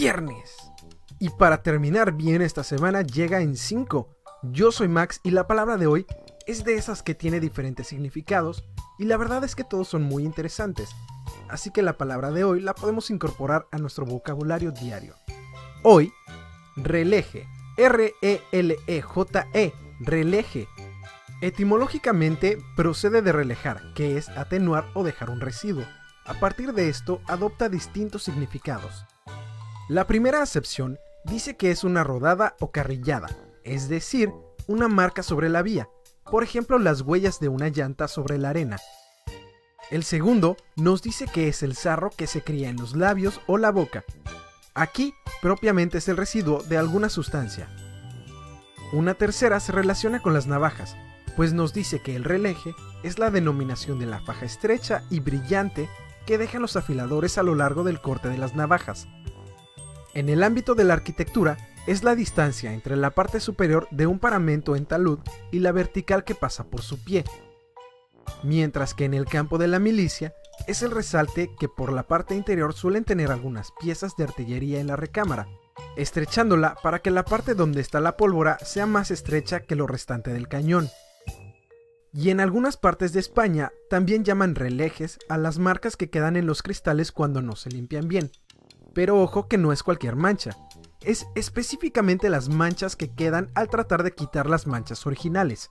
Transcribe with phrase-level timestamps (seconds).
[0.00, 0.56] viernes.
[1.18, 4.08] Y para terminar bien esta semana llega en 5.
[4.44, 6.06] Yo soy Max y la palabra de hoy
[6.46, 8.64] es de esas que tiene diferentes significados
[8.98, 10.88] y la verdad es que todos son muy interesantes.
[11.50, 15.16] Así que la palabra de hoy la podemos incorporar a nuestro vocabulario diario.
[15.82, 16.10] Hoy,
[16.76, 17.46] releje.
[17.76, 19.44] R-E-L-E-J-E.
[19.52, 20.66] -E, releje.
[21.42, 25.84] Etimológicamente procede de relejar, que es atenuar o dejar un residuo.
[26.24, 29.04] A partir de esto adopta distintos significados.
[29.90, 33.26] La primera acepción dice que es una rodada o carrillada,
[33.64, 34.30] es decir,
[34.68, 35.88] una marca sobre la vía,
[36.30, 38.78] por ejemplo las huellas de una llanta sobre la arena.
[39.90, 43.58] El segundo nos dice que es el sarro que se cría en los labios o
[43.58, 44.04] la boca.
[44.74, 45.12] Aquí
[45.42, 47.68] propiamente es el residuo de alguna sustancia.
[48.92, 50.96] Una tercera se relaciona con las navajas,
[51.34, 55.88] pues nos dice que el releje es la denominación de la faja estrecha y brillante
[56.26, 59.08] que dejan los afiladores a lo largo del corte de las navajas.
[60.14, 64.18] En el ámbito de la arquitectura, es la distancia entre la parte superior de un
[64.18, 65.18] paramento en talud
[65.50, 67.24] y la vertical que pasa por su pie.
[68.42, 70.34] Mientras que en el campo de la milicia,
[70.66, 74.88] es el resalte que por la parte interior suelen tener algunas piezas de artillería en
[74.88, 75.48] la recámara,
[75.96, 80.32] estrechándola para que la parte donde está la pólvora sea más estrecha que lo restante
[80.32, 80.90] del cañón.
[82.12, 86.46] Y en algunas partes de España también llaman relejes a las marcas que quedan en
[86.46, 88.30] los cristales cuando no se limpian bien.
[89.00, 90.58] Pero ojo que no es cualquier mancha,
[91.00, 95.70] es específicamente las manchas que quedan al tratar de quitar las manchas originales.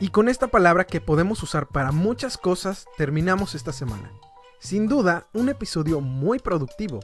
[0.00, 4.10] Y con esta palabra que podemos usar para muchas cosas terminamos esta semana.
[4.60, 7.00] Sin duda, un episodio muy productivo.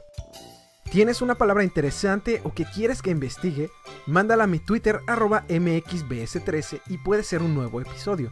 [0.89, 3.69] ¿Tienes una palabra interesante o que quieres que investigue?
[4.07, 8.31] Mándala a mi Twitter arroba mxbs13 y puede ser un nuevo episodio.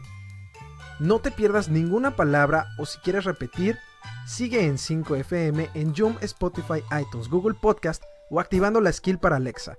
[1.00, 3.78] No te pierdas ninguna palabra o si quieres repetir,
[4.26, 9.76] sigue en 5FM en Zoom, Spotify, iTunes, Google Podcast o activando la skill para Alexa.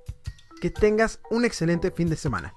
[0.61, 2.53] Que tengas un excelente fin de semana.